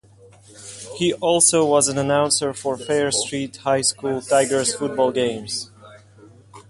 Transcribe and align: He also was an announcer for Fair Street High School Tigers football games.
He 0.97 1.13
also 1.13 1.63
was 1.63 1.87
an 1.87 1.99
announcer 1.99 2.55
for 2.55 2.75
Fair 2.75 3.11
Street 3.11 3.57
High 3.57 3.81
School 3.81 4.19
Tigers 4.19 4.73
football 4.73 5.11
games. 5.11 5.69